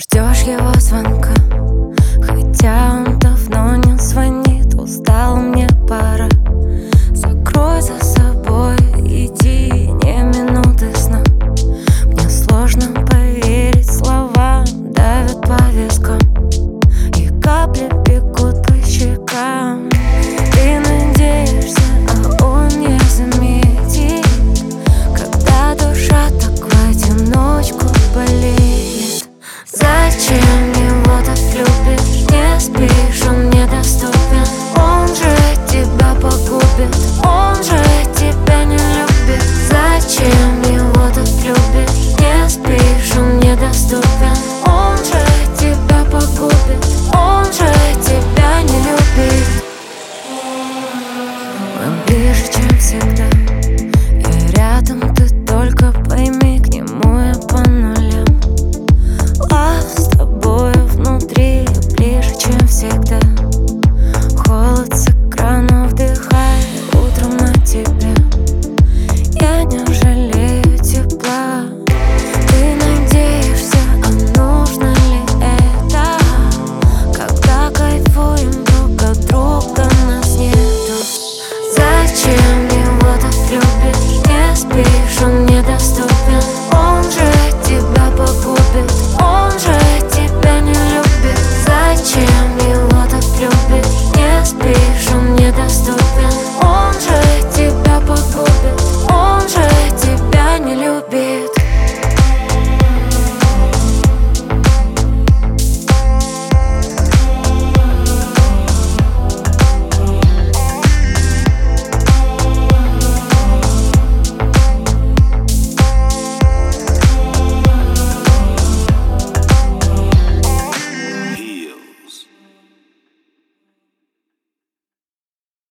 Ждешь 0.00 0.42
его 0.42 0.72
звонка 0.78 1.34
Хотя 2.22 2.87